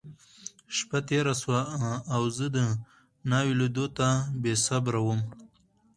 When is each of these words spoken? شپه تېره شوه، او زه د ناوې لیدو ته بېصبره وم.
شپه 0.75 0.99
تېره 1.07 1.33
شوه، 1.41 1.61
او 2.15 2.21
زه 2.37 2.45
د 2.55 2.57
ناوې 3.31 3.53
لیدو 3.59 3.85
ته 3.97 4.07
بېصبره 4.41 4.99
وم. 5.05 5.21